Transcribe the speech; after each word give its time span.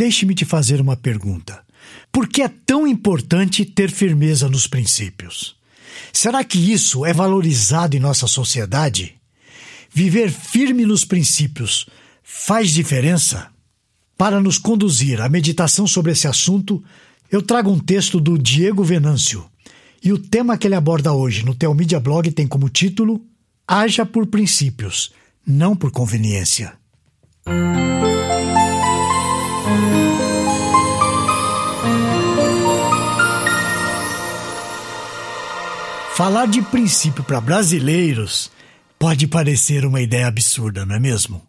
Deixe-me 0.00 0.34
te 0.34 0.46
fazer 0.46 0.80
uma 0.80 0.96
pergunta. 0.96 1.60
Por 2.10 2.26
que 2.26 2.40
é 2.40 2.48
tão 2.48 2.86
importante 2.86 3.66
ter 3.66 3.90
firmeza 3.90 4.48
nos 4.48 4.66
princípios? 4.66 5.54
Será 6.10 6.42
que 6.42 6.72
isso 6.72 7.04
é 7.04 7.12
valorizado 7.12 7.94
em 7.94 8.00
nossa 8.00 8.26
sociedade? 8.26 9.16
Viver 9.92 10.30
firme 10.30 10.86
nos 10.86 11.04
princípios 11.04 11.84
faz 12.22 12.70
diferença? 12.70 13.48
Para 14.16 14.40
nos 14.40 14.56
conduzir 14.56 15.20
à 15.20 15.28
meditação 15.28 15.86
sobre 15.86 16.12
esse 16.12 16.26
assunto, 16.26 16.82
eu 17.30 17.42
trago 17.42 17.70
um 17.70 17.78
texto 17.78 18.18
do 18.18 18.38
Diego 18.38 18.82
Venâncio. 18.82 19.44
E 20.02 20.14
o 20.14 20.18
tema 20.18 20.56
que 20.56 20.66
ele 20.66 20.76
aborda 20.76 21.12
hoje 21.12 21.44
no 21.44 21.54
Teomídia 21.54 22.00
Blog 22.00 22.30
tem 22.32 22.46
como 22.46 22.70
título 22.70 23.20
Haja 23.68 24.06
por 24.06 24.26
princípios, 24.28 25.12
não 25.46 25.76
por 25.76 25.90
conveniência. 25.90 26.72
Falar 36.20 36.48
de 36.48 36.60
princípio 36.60 37.24
para 37.24 37.40
brasileiros 37.40 38.50
pode 38.98 39.26
parecer 39.26 39.86
uma 39.86 40.02
ideia 40.02 40.26
absurda, 40.26 40.84
não 40.84 40.94
é 40.94 41.00
mesmo? 41.00 41.40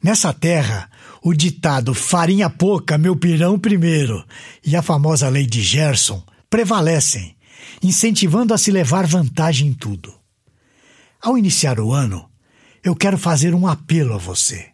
Nessa 0.00 0.32
terra, 0.32 0.88
o 1.20 1.34
ditado 1.34 1.92
farinha 1.92 2.48
pouca, 2.48 2.96
meu 2.96 3.16
pirão 3.16 3.58
primeiro 3.58 4.24
e 4.64 4.76
a 4.76 4.80
famosa 4.80 5.28
lei 5.28 5.44
de 5.44 5.60
Gerson 5.60 6.22
prevalecem, 6.48 7.34
incentivando 7.82 8.54
a 8.54 8.58
se 8.58 8.70
levar 8.70 9.08
vantagem 9.08 9.66
em 9.66 9.74
tudo. 9.74 10.14
Ao 11.20 11.36
iniciar 11.36 11.80
o 11.80 11.92
ano, 11.92 12.30
eu 12.84 12.94
quero 12.94 13.18
fazer 13.18 13.56
um 13.56 13.66
apelo 13.66 14.14
a 14.14 14.18
você. 14.18 14.68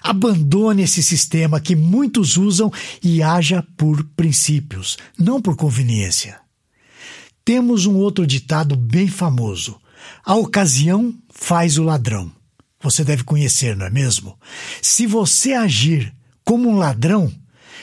Abandone 0.00 0.84
esse 0.84 1.02
sistema 1.02 1.60
que 1.60 1.74
muitos 1.74 2.36
usam 2.36 2.72
e 3.02 3.20
haja 3.20 3.66
por 3.76 4.04
princípios, 4.14 4.96
não 5.18 5.42
por 5.42 5.56
conveniência. 5.56 6.43
Temos 7.44 7.84
um 7.84 7.96
outro 7.96 8.26
ditado 8.26 8.74
bem 8.74 9.06
famoso: 9.06 9.78
a 10.24 10.34
ocasião 10.34 11.14
faz 11.28 11.76
o 11.78 11.82
ladrão. 11.82 12.32
Você 12.80 13.04
deve 13.04 13.24
conhecer, 13.24 13.76
não 13.76 13.86
é 13.86 13.90
mesmo? 13.90 14.38
Se 14.80 15.06
você 15.06 15.52
agir 15.52 16.14
como 16.44 16.68
um 16.68 16.76
ladrão, 16.76 17.32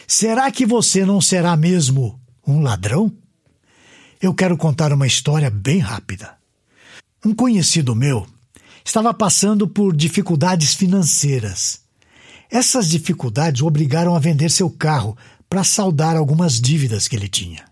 será 0.07 0.51
que 0.51 0.65
você 0.65 1.05
não 1.05 1.19
será 1.21 1.55
mesmo 1.55 2.19
um 2.45 2.61
ladrão? 2.61 3.11
Eu 4.21 4.33
quero 4.33 4.55
contar 4.57 4.93
uma 4.93 5.07
história 5.07 5.49
bem 5.49 5.79
rápida. 5.79 6.37
Um 7.25 7.33
conhecido 7.33 7.95
meu 7.95 8.27
estava 8.85 9.13
passando 9.13 9.67
por 9.67 9.95
dificuldades 9.95 10.73
financeiras. 10.73 11.81
Essas 12.49 12.89
dificuldades 12.89 13.61
o 13.61 13.67
obrigaram 13.67 14.15
a 14.15 14.19
vender 14.19 14.49
seu 14.49 14.69
carro 14.69 15.17
para 15.49 15.63
saldar 15.63 16.15
algumas 16.15 16.59
dívidas 16.59 17.07
que 17.07 17.15
ele 17.15 17.27
tinha. 17.27 17.65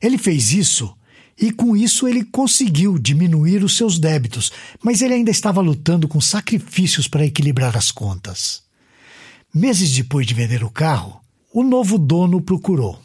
Ele 0.00 0.16
fez 0.16 0.52
isso 0.52 0.96
e 1.38 1.52
com 1.52 1.76
isso 1.76 2.08
ele 2.08 2.24
conseguiu 2.24 2.98
diminuir 2.98 3.62
os 3.62 3.76
seus 3.76 3.98
débitos, 3.98 4.50
mas 4.82 5.02
ele 5.02 5.14
ainda 5.14 5.30
estava 5.30 5.60
lutando 5.60 6.08
com 6.08 6.20
sacrifícios 6.20 7.06
para 7.06 7.26
equilibrar 7.26 7.76
as 7.76 7.90
contas. 7.90 8.62
Meses 9.54 9.92
depois 9.92 10.26
de 10.26 10.34
vender 10.34 10.64
o 10.64 10.70
carro, 10.70 11.20
o 11.52 11.62
novo 11.62 11.98
dono 11.98 12.40
procurou. 12.40 13.00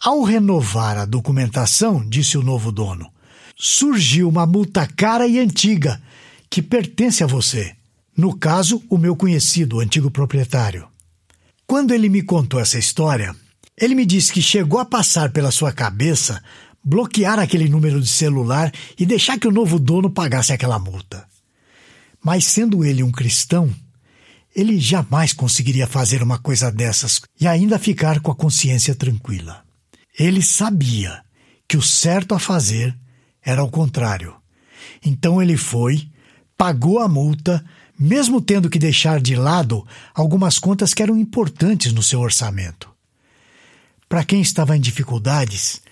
Ao 0.00 0.22
renovar 0.22 0.98
a 0.98 1.04
documentação, 1.04 2.06
disse 2.06 2.36
o 2.38 2.42
novo 2.42 2.70
dono, 2.70 3.10
surgiu 3.56 4.28
uma 4.28 4.46
multa 4.46 4.86
cara 4.86 5.26
e 5.26 5.38
antiga 5.38 6.00
que 6.50 6.62
pertence 6.62 7.24
a 7.24 7.26
você. 7.26 7.74
No 8.16 8.36
caso, 8.36 8.82
o 8.88 8.96
meu 8.96 9.16
conhecido, 9.16 9.76
o 9.76 9.80
antigo 9.80 10.10
proprietário. 10.10 10.86
Quando 11.66 11.92
ele 11.92 12.08
me 12.08 12.22
contou 12.22 12.60
essa 12.60 12.78
história, 12.78 13.34
ele 13.76 13.94
me 13.94 14.06
disse 14.06 14.32
que 14.32 14.40
chegou 14.40 14.78
a 14.78 14.84
passar 14.84 15.32
pela 15.32 15.50
sua 15.50 15.72
cabeça 15.72 16.42
bloquear 16.86 17.40
aquele 17.40 17.68
número 17.68 18.00
de 18.00 18.06
celular 18.06 18.72
e 18.96 19.04
deixar 19.04 19.40
que 19.40 19.48
o 19.48 19.52
novo 19.52 19.76
dono 19.76 20.08
pagasse 20.08 20.52
aquela 20.52 20.78
multa. 20.78 21.26
Mas 22.24 22.44
sendo 22.44 22.84
ele 22.84 23.02
um 23.02 23.10
cristão, 23.10 23.74
ele 24.54 24.78
jamais 24.78 25.32
conseguiria 25.32 25.88
fazer 25.88 26.22
uma 26.22 26.38
coisa 26.38 26.70
dessas 26.70 27.20
e 27.40 27.48
ainda 27.48 27.76
ficar 27.76 28.20
com 28.20 28.30
a 28.30 28.36
consciência 28.36 28.94
tranquila. 28.94 29.64
Ele 30.16 30.40
sabia 30.40 31.22
que 31.68 31.76
o 31.76 31.82
certo 31.82 32.36
a 32.36 32.38
fazer 32.38 32.96
era 33.42 33.64
o 33.64 33.70
contrário. 33.70 34.36
Então 35.04 35.42
ele 35.42 35.56
foi, 35.56 36.08
pagou 36.56 37.00
a 37.00 37.08
multa, 37.08 37.64
mesmo 37.98 38.40
tendo 38.40 38.70
que 38.70 38.78
deixar 38.78 39.20
de 39.20 39.34
lado 39.34 39.84
algumas 40.14 40.56
contas 40.56 40.94
que 40.94 41.02
eram 41.02 41.18
importantes 41.18 41.92
no 41.92 42.02
seu 42.02 42.20
orçamento. 42.20 42.88
Para 44.08 44.24
quem 44.24 44.40
estava 44.40 44.76
em 44.76 44.80
dificuldades, 44.80 45.82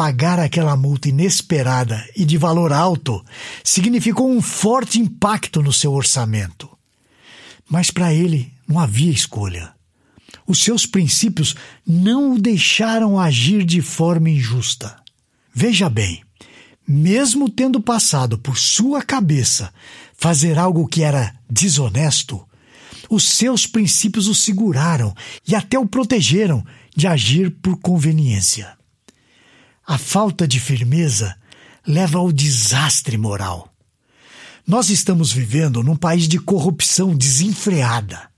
pagar 0.00 0.40
aquela 0.40 0.74
multa 0.78 1.10
inesperada 1.10 2.02
e 2.16 2.24
de 2.24 2.38
valor 2.38 2.72
alto 2.72 3.22
significou 3.62 4.30
um 4.30 4.40
forte 4.40 4.98
impacto 4.98 5.62
no 5.62 5.74
seu 5.74 5.92
orçamento. 5.92 6.70
Mas 7.68 7.90
para 7.90 8.10
ele 8.14 8.50
não 8.66 8.78
havia 8.78 9.12
escolha. 9.12 9.74
Os 10.46 10.64
seus 10.64 10.86
princípios 10.86 11.54
não 11.86 12.32
o 12.32 12.38
deixaram 12.38 13.20
agir 13.20 13.62
de 13.62 13.82
forma 13.82 14.30
injusta. 14.30 14.96
Veja 15.52 15.90
bem, 15.90 16.22
mesmo 16.88 17.50
tendo 17.50 17.78
passado 17.78 18.38
por 18.38 18.56
sua 18.56 19.02
cabeça 19.02 19.70
fazer 20.16 20.58
algo 20.58 20.88
que 20.88 21.02
era 21.02 21.34
desonesto, 21.46 22.42
os 23.10 23.28
seus 23.28 23.66
princípios 23.66 24.28
o 24.28 24.34
seguraram 24.34 25.14
e 25.46 25.54
até 25.54 25.78
o 25.78 25.84
protegeram 25.84 26.64
de 26.96 27.06
agir 27.06 27.50
por 27.60 27.76
conveniência. 27.76 28.79
A 29.90 29.98
falta 29.98 30.46
de 30.46 30.60
firmeza 30.60 31.36
leva 31.84 32.20
ao 32.20 32.30
desastre 32.30 33.18
moral. 33.18 33.74
Nós 34.64 34.88
estamos 34.88 35.32
vivendo 35.32 35.82
num 35.82 35.96
país 35.96 36.28
de 36.28 36.38
corrupção 36.38 37.12
desenfreada. 37.12 38.30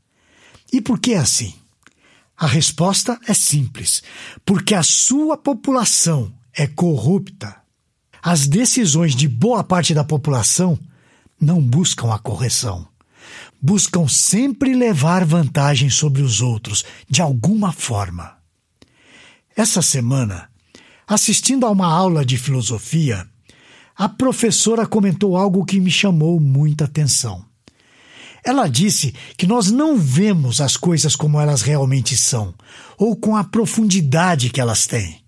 E 0.73 0.81
por 0.81 0.99
que 0.99 1.13
é 1.13 1.19
assim? 1.19 1.53
A 2.39 2.47
resposta 2.47 3.21
é 3.29 3.35
simples: 3.35 4.03
porque 4.47 4.75
a 4.75 4.83
sua 4.83 5.37
população 5.37 6.33
é 6.55 6.67
corrupta. 6.67 7.55
As 8.23 8.47
decisões 8.47 9.15
de 9.15 9.29
boa 9.29 9.63
parte 9.63 9.93
da 9.93 10.05
população 10.05 10.79
não 11.39 11.61
buscam 11.61 12.15
a 12.15 12.19
correção. 12.19 12.89
Buscam 13.61 14.09
sempre 14.09 14.75
levar 14.75 15.23
vantagem 15.27 15.91
sobre 15.91 16.23
os 16.23 16.41
outros, 16.41 16.83
de 17.11 17.21
alguma 17.21 17.73
forma. 17.73 18.39
Essa 19.55 19.83
semana, 19.83 20.51
Assistindo 21.07 21.67
a 21.67 21.71
uma 21.71 21.87
aula 21.87 22.25
de 22.25 22.39
filosofia, 22.39 23.27
a 23.97 24.09
professora 24.09 24.87
comentou 24.87 25.37
algo 25.37 25.65
que 25.65 25.81
me 25.81 25.91
chamou 25.91 26.41
muita 26.41 26.85
atenção. 26.85 27.45
Ela 28.45 28.67
disse 28.67 29.15
que 29.37 29.47
nós 29.47 29.71
não 29.71 29.97
vemos 29.97 30.61
as 30.61 30.77
coisas 30.77 31.15
como 31.15 31.41
elas 31.41 31.63
realmente 31.63 32.17
são, 32.17 32.55
ou 32.99 33.15
com 33.15 33.37
a 33.37 33.45
profundidade 33.45 34.51
que 34.51 34.61
elas 34.61 34.87
têm. 34.87 35.23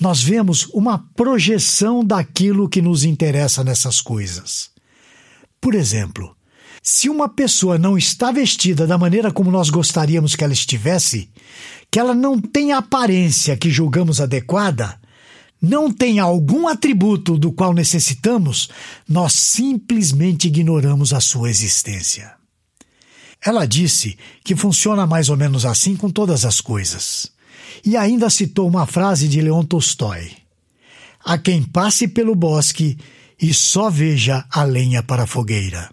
Nós 0.00 0.22
vemos 0.22 0.66
uma 0.72 0.98
projeção 1.14 2.04
daquilo 2.04 2.68
que 2.68 2.82
nos 2.82 3.04
interessa 3.04 3.62
nessas 3.62 4.00
coisas. 4.00 4.70
Por 5.60 5.74
exemplo, 5.74 6.36
se 6.82 7.08
uma 7.08 7.28
pessoa 7.28 7.78
não 7.78 7.98
está 7.98 8.30
vestida 8.30 8.86
da 8.86 8.96
maneira 8.96 9.32
como 9.32 9.50
nós 9.50 9.70
gostaríamos 9.70 10.34
que 10.36 10.44
ela 10.44 10.52
estivesse, 10.52 11.30
que 11.90 11.98
ela 11.98 12.14
não 12.14 12.40
tem 12.40 12.72
a 12.72 12.78
aparência 12.78 13.56
que 13.56 13.70
julgamos 13.70 14.20
adequada, 14.20 14.98
não 15.60 15.90
tem 15.90 16.18
algum 16.18 16.68
atributo 16.68 17.36
do 17.36 17.52
qual 17.52 17.74
necessitamos, 17.74 18.68
nós 19.08 19.32
simplesmente 19.32 20.46
ignoramos 20.46 21.12
a 21.12 21.20
sua 21.20 21.50
existência. 21.50 22.32
Ela 23.44 23.66
disse 23.66 24.16
que 24.44 24.56
funciona 24.56 25.06
mais 25.06 25.28
ou 25.28 25.36
menos 25.36 25.64
assim 25.64 25.96
com 25.96 26.10
todas 26.10 26.44
as 26.44 26.60
coisas. 26.60 27.30
E 27.84 27.96
ainda 27.96 28.30
citou 28.30 28.68
uma 28.68 28.86
frase 28.86 29.28
de 29.28 29.40
Leon 29.40 29.64
Tolstói: 29.64 30.32
A 31.24 31.38
quem 31.38 31.62
passe 31.62 32.08
pelo 32.08 32.34
bosque 32.34 32.98
e 33.40 33.54
só 33.54 33.88
veja 33.88 34.44
a 34.50 34.64
lenha 34.64 35.02
para 35.02 35.22
a 35.22 35.26
fogueira. 35.26 35.88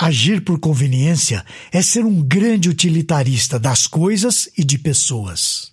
Agir 0.00 0.40
por 0.40 0.58
conveniência 0.58 1.44
é 1.70 1.82
ser 1.82 2.06
um 2.06 2.22
grande 2.22 2.70
utilitarista 2.70 3.58
das 3.58 3.86
coisas 3.86 4.48
e 4.56 4.64
de 4.64 4.78
pessoas. 4.78 5.72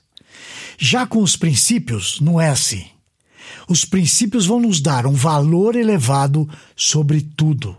Já 0.78 1.08
com 1.08 1.24
os 1.24 1.38
princípios, 1.38 2.20
não 2.20 2.40
é 2.40 2.50
assim. 2.50 2.88
Os 3.70 3.86
princípios 3.86 4.46
vão 4.46 4.60
nos 4.60 4.82
dar 4.82 5.06
um 5.06 5.14
valor 5.14 5.78
elevado 5.78 6.46
sobre 6.76 7.22
tudo. 7.22 7.78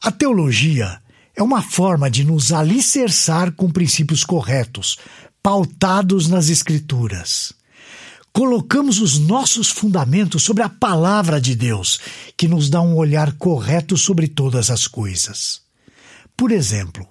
A 0.00 0.10
teologia 0.10 1.02
é 1.34 1.42
uma 1.42 1.60
forma 1.60 2.10
de 2.10 2.24
nos 2.24 2.50
alicerçar 2.50 3.52
com 3.52 3.70
princípios 3.70 4.24
corretos, 4.24 4.96
pautados 5.42 6.28
nas 6.28 6.48
Escrituras 6.48 7.52
colocamos 8.36 9.00
os 9.00 9.18
nossos 9.18 9.70
fundamentos 9.70 10.42
sobre 10.42 10.62
a 10.62 10.68
palavra 10.68 11.40
de 11.40 11.54
Deus, 11.54 11.98
que 12.36 12.46
nos 12.46 12.68
dá 12.68 12.82
um 12.82 12.94
olhar 12.94 13.32
correto 13.38 13.96
sobre 13.96 14.28
todas 14.28 14.70
as 14.70 14.86
coisas. 14.86 15.62
Por 16.36 16.52
exemplo, 16.52 17.08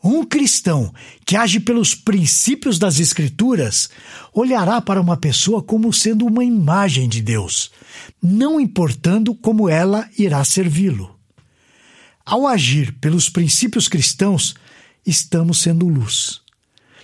Um 0.00 0.24
cristão 0.24 0.94
que 1.26 1.34
age 1.34 1.58
pelos 1.58 1.92
princípios 1.96 2.78
das 2.78 3.00
Escrituras 3.00 3.90
olhará 4.32 4.80
para 4.80 5.00
uma 5.00 5.16
pessoa 5.16 5.60
como 5.60 5.92
sendo 5.92 6.24
uma 6.24 6.44
imagem 6.44 7.08
de 7.08 7.20
Deus, 7.20 7.72
não 8.22 8.60
importando 8.60 9.34
como 9.34 9.68
ela 9.68 10.08
irá 10.16 10.44
servi-lo. 10.44 11.18
Ao 12.24 12.46
agir 12.46 12.92
pelos 13.00 13.28
princípios 13.28 13.88
cristãos, 13.88 14.54
estamos 15.04 15.60
sendo 15.60 15.88
luz. 15.88 16.40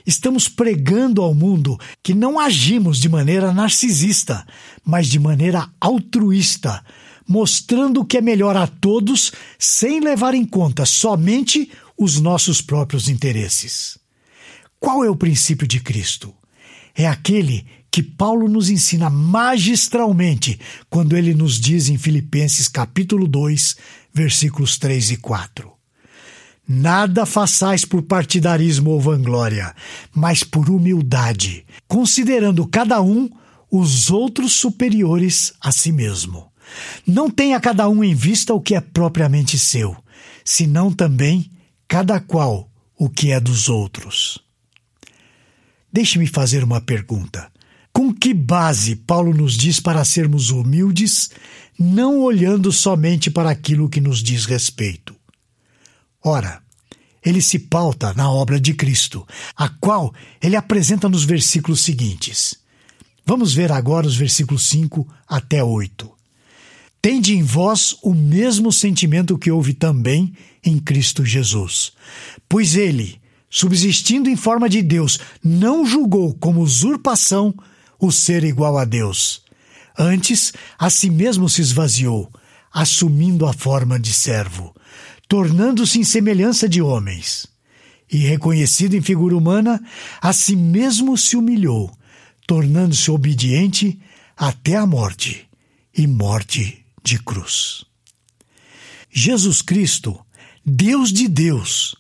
Estamos 0.06 0.48
pregando 0.48 1.22
ao 1.22 1.34
mundo 1.34 1.78
que 2.02 2.12
não 2.12 2.38
agimos 2.38 2.98
de 2.98 3.08
maneira 3.08 3.52
narcisista, 3.52 4.46
mas 4.84 5.08
de 5.08 5.18
maneira 5.18 5.70
altruísta, 5.80 6.84
mostrando 7.26 8.00
o 8.00 8.04
que 8.04 8.18
é 8.18 8.20
melhor 8.20 8.54
a 8.56 8.66
todos 8.66 9.32
sem 9.58 10.00
levar 10.00 10.34
em 10.34 10.44
conta 10.44 10.84
somente 10.84 11.70
os 11.96 12.20
nossos 12.20 12.60
próprios 12.60 13.08
interesses. 13.08 13.98
Qual 14.78 15.02
é 15.02 15.08
o 15.08 15.16
princípio 15.16 15.66
de 15.66 15.80
Cristo? 15.80 16.34
É 16.94 17.06
aquele 17.06 17.66
que 17.90 18.02
Paulo 18.02 18.46
nos 18.48 18.68
ensina 18.68 19.08
magistralmente 19.08 20.60
quando 20.90 21.16
ele 21.16 21.32
nos 21.32 21.58
diz 21.58 21.88
em 21.88 21.96
Filipenses 21.96 22.68
capítulo 22.68 23.26
2, 23.26 23.76
versículos 24.12 24.76
3 24.76 25.12
e 25.12 25.16
4. 25.16 25.74
Nada 26.66 27.26
façais 27.26 27.84
por 27.84 28.02
partidarismo 28.02 28.90
ou 28.90 29.00
vanglória, 29.00 29.75
mas 30.14 30.43
por 30.43 30.70
humildade, 30.70 31.64
considerando 31.87 32.66
cada 32.66 33.02
um 33.02 33.28
os 33.70 34.11
outros 34.11 34.52
superiores 34.52 35.52
a 35.61 35.70
si 35.70 35.93
mesmo. 35.93 36.50
Não 37.06 37.28
tenha 37.31 37.61
cada 37.61 37.88
um 37.88 38.02
em 38.02 38.14
vista 38.14 38.55
o 38.55 38.61
que 38.61 38.75
é 38.75 38.81
propriamente 38.81 39.58
seu, 39.58 39.94
senão 40.44 40.90
também 40.90 41.50
cada 41.87 42.19
qual 42.19 42.70
o 42.99 43.11
que 43.11 43.31
é 43.31 43.38
dos 43.38 43.69
outros. 43.69 44.38
Deixe-me 45.93 46.26
fazer 46.26 46.64
uma 46.64 46.81
pergunta. 46.81 47.52
Com 47.93 48.12
que 48.12 48.34
base 48.34 48.96
Paulo 48.96 49.32
nos 49.32 49.55
diz 49.56 49.78
para 49.78 50.05
sermos 50.05 50.50
humildes, 50.50 51.31
não 51.78 52.20
olhando 52.20 52.72
somente 52.72 53.31
para 53.31 53.50
aquilo 53.50 53.88
que 53.88 54.00
nos 54.00 54.22
diz 54.22 54.46
respeito? 54.46 55.13
Ora, 56.25 56.62
ele 57.23 57.43
se 57.43 57.59
pauta 57.59 58.15
na 58.15 58.31
obra 58.31 58.59
de 58.59 58.73
Cristo, 58.73 59.26
a 59.55 59.69
qual 59.69 60.15
ele 60.43 60.56
apresenta 60.56 61.09
nos 61.09 61.25
versículos 61.25 61.81
seguintes. 61.81 62.56
Vamos 63.26 63.53
ver 63.53 63.71
agora 63.71 64.06
os 64.06 64.17
versículos 64.17 64.67
5 64.67 65.06
até 65.29 65.62
8. 65.62 66.11
Tende 67.00 67.35
em 67.35 67.43
vós 67.43 67.97
o 68.03 68.15
mesmo 68.15 68.73
sentimento 68.73 69.38
que 69.38 69.50
houve 69.50 69.75
também 69.75 70.35
em 70.65 70.79
Cristo 70.79 71.25
Jesus. 71.25 71.93
Pois 72.49 72.75
ele, 72.75 73.21
subsistindo 73.50 74.31
em 74.31 74.37
forma 74.37 74.69
de 74.69 74.81
Deus, 74.81 75.21
não 75.43 75.85
julgou 75.85 76.32
como 76.35 76.62
usurpação 76.62 77.55
o 77.99 78.11
ser 78.11 78.44
igual 78.44 78.79
a 78.79 78.87
Deus. 78.87 79.43
Antes, 79.99 80.53
a 80.79 80.88
si 80.88 81.11
mesmo 81.11 81.49
se 81.49 81.61
esvaziou, 81.61 82.31
assumindo 82.73 83.47
a 83.47 83.53
forma 83.53 83.99
de 84.00 84.12
servo, 84.12 84.75
tornando-se 85.34 85.98
em 85.98 86.04
semelhança 86.04 86.69
de 86.69 86.81
homens. 86.81 87.48
E 88.08 88.19
reconhecido 88.19 88.94
em 88.94 89.02
figura 89.02 89.36
humana, 89.36 89.82
a 90.22 90.32
si 90.32 90.54
mesmo 90.54 91.19
se 91.19 91.36
humilhou, 91.36 91.90
tornando-se 92.46 93.10
obediente 93.10 93.98
até 94.36 94.76
a 94.76 94.86
morte 94.86 95.48
e 95.92 96.06
morte 96.06 96.86
de 97.02 97.19
cruz. 97.19 97.84
Jesus 99.10 99.60
Cristo, 99.60 100.25
Deus 100.64 101.12
de 101.12 101.26
Deus, 101.26 101.96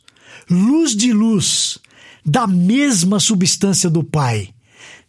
luz 0.48 0.94
de 0.94 1.12
luz, 1.12 1.80
da 2.24 2.46
mesma 2.46 3.18
substância 3.18 3.90
do 3.90 4.04
Pai, 4.04 4.54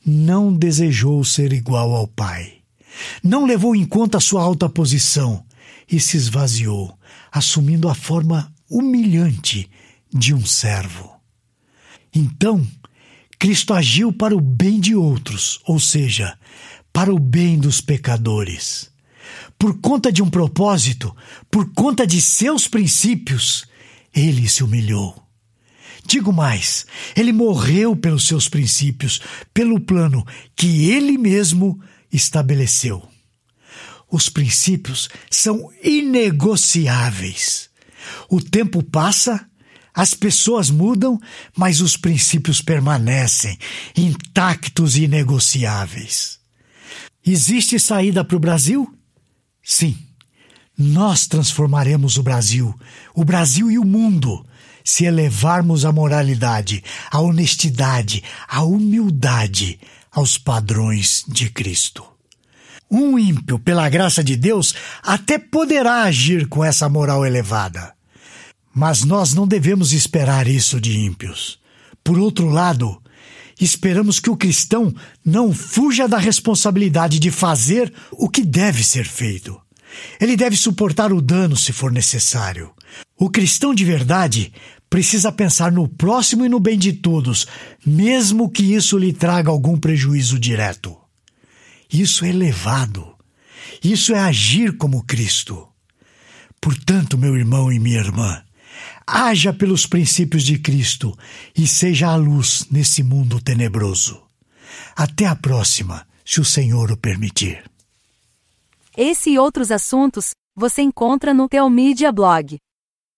não 0.04 0.52
desejou 0.52 1.24
ser 1.24 1.54
igual 1.54 1.94
ao 1.94 2.08
Pai. 2.08 2.56
Não 3.22 3.46
levou 3.46 3.76
em 3.76 3.86
conta 3.86 4.20
sua 4.20 4.42
alta 4.42 4.68
posição 4.68 5.46
e 5.88 6.00
se 6.00 6.18
esvaziou, 6.18 6.95
assumindo 7.38 7.88
a 7.88 7.94
forma 7.94 8.52
humilhante 8.70 9.70
de 10.12 10.34
um 10.34 10.46
servo. 10.46 11.14
Então, 12.14 12.66
Cristo 13.38 13.74
agiu 13.74 14.12
para 14.12 14.36
o 14.36 14.42
bem 14.42 14.80
de 14.80 14.96
outros, 14.96 15.60
ou 15.66 15.80
seja, 15.80 16.38
para 16.92 17.14
o 17.14 17.20
bem 17.20 17.60
dos 17.60 17.82
pecadores 17.82 18.96
por 19.58 19.80
conta 19.80 20.12
de 20.12 20.22
um 20.22 20.30
propósito, 20.30 21.16
por 21.50 21.72
conta 21.74 22.06
de 22.06 22.22
seus 22.22 22.68
princípios, 22.68 23.66
ele 24.14 24.48
se 24.48 24.64
humilhou. 24.64 25.22
Digo 26.06 26.32
mais, 26.32 26.86
ele 27.16 27.34
morreu 27.34 27.96
pelos 27.96 28.28
seus 28.28 28.48
princípios, 28.48 29.20
pelo 29.54 29.80
plano 29.80 30.26
que 30.56 30.92
ele 30.92 31.18
mesmo 31.18 31.80
estabeleceu. 32.12 33.08
Os 34.16 34.30
princípios 34.30 35.10
são 35.30 35.70
inegociáveis. 35.84 37.70
O 38.30 38.40
tempo 38.40 38.82
passa, 38.82 39.46
as 39.94 40.14
pessoas 40.14 40.70
mudam, 40.70 41.20
mas 41.54 41.82
os 41.82 41.98
princípios 41.98 42.62
permanecem 42.62 43.60
intactos 43.94 44.96
e 44.96 45.04
inegociáveis. 45.04 46.40
Existe 47.26 47.78
saída 47.78 48.24
para 48.24 48.38
o 48.38 48.40
Brasil? 48.40 48.90
Sim, 49.62 49.98
nós 50.78 51.28
transformaremos 51.28 52.16
o 52.16 52.24
Brasil, 52.24 52.74
o 53.14 53.26
Brasil 53.26 53.70
e 53.70 53.78
o 53.78 53.84
mundo, 53.84 54.46
se 54.82 55.04
elevarmos 55.04 55.84
a 55.84 55.92
moralidade, 55.92 56.82
a 57.12 57.20
honestidade, 57.20 58.24
a 58.48 58.64
humildade 58.64 59.78
aos 60.10 60.38
padrões 60.38 61.26
de 61.28 61.50
Cristo. 61.50 62.15
Um 62.90 63.18
ímpio, 63.18 63.58
pela 63.60 63.90
graça 63.90 64.24
de 64.24 64.36
Deus, 64.36 64.74
até 65.02 65.38
poderá 65.38 66.04
agir 66.04 66.48
com 66.48 66.64
essa 66.64 66.88
moral 66.88 67.26
elevada. 67.26 67.94
Mas 68.74 69.04
nós 69.04 69.34
não 69.34 69.48
devemos 69.48 69.94
esperar 69.94 70.48
isso 70.48 70.80
de 70.80 70.98
ímpios. 70.98 71.60
Por 72.04 72.20
outro 72.20 72.50
lado, 72.50 73.02
esperamos 73.60 74.20
que 74.20 74.30
o 74.30 74.38
cristão 74.38 74.94
não 75.24 75.54
fuja 75.54 76.08
da 76.08 76.18
responsabilidade 76.18 77.20
de 77.20 77.32
fazer 77.32 77.92
o 78.12 78.30
que 78.30 78.44
deve 78.44 78.84
ser 78.84 79.06
feito. 79.06 79.60
Ele 80.20 80.36
deve 80.36 80.58
suportar 80.58 81.14
o 81.14 81.22
dano 81.22 81.56
se 81.56 81.72
for 81.72 81.92
necessário. 81.92 82.72
O 83.18 83.30
cristão 83.30 83.74
de 83.74 83.86
verdade 83.86 84.52
precisa 84.90 85.32
pensar 85.32 85.72
no 85.72 85.88
próximo 85.88 86.46
e 86.46 86.50
no 86.50 86.60
bem 86.60 86.78
de 86.78 86.94
todos, 86.94 87.48
mesmo 87.86 88.50
que 88.50 88.74
isso 88.74 88.98
lhe 88.98 89.14
traga 89.14 89.50
algum 89.50 89.78
prejuízo 89.78 90.38
direto. 90.38 91.05
Isso 92.02 92.26
é 92.26 92.30
elevado. 92.30 93.16
Isso 93.84 94.14
é 94.14 94.20
agir 94.20 94.78
como 94.78 95.06
Cristo. 95.06 95.68
Portanto, 96.60 97.18
meu 97.18 97.36
irmão 97.38 97.72
e 97.72 97.80
minha 97.80 98.00
irmã, 98.00 98.46
Haja 99.08 99.54
pelos 99.54 99.86
princípios 99.86 100.44
de 100.44 100.58
Cristo 100.58 101.16
e 101.56 101.68
seja 101.68 102.08
a 102.08 102.16
luz 102.16 102.68
nesse 102.72 103.04
mundo 103.04 103.40
tenebroso. 103.40 104.22
Até 104.96 105.28
a 105.28 105.36
próxima, 105.36 106.08
se 106.26 106.42
o 106.42 106.46
Senhor 106.46 106.92
o 106.92 106.98
permitir. 106.98 107.64
Esse 108.98 109.32
e 109.32 109.40
outros 109.40 109.70
assuntos 109.70 110.32
você 110.56 110.82
encontra 110.82 111.34
no 111.34 111.48
Teomídia 111.48 112.12
Blog. 112.12 112.58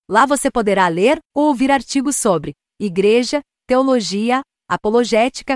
Lá 0.09 0.25
você 0.25 0.51
poderá 0.51 0.87
ler 0.89 1.19
ou 1.33 1.47
ouvir 1.47 1.71
artigos 1.71 2.17
sobre 2.17 2.53
igreja, 2.79 3.41
teologia, 3.65 4.41
apologética, 4.69 5.55